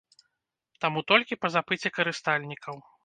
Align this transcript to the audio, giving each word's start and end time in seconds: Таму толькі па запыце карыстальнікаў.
Таму 0.85 1.03
толькі 1.13 1.37
па 1.43 1.47
запыце 1.57 1.87
карыстальнікаў. 1.99 2.75